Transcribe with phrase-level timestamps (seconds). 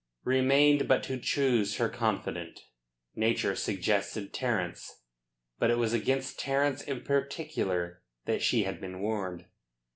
[0.25, 2.61] Remained but to choose her confidant.
[3.15, 5.03] Nature suggested Terence.
[5.59, 9.45] But it was against Terence in particular that she had been warned.